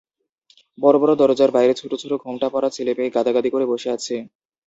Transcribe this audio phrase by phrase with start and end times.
[0.77, 4.15] বড় বড় দরজার বাইরে ছোট ছোট ঘোমটা পরা ছেলে-মেয়ে গাদাগাদি করে বসে আছে।